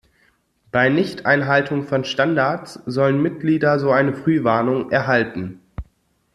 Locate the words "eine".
3.91-4.13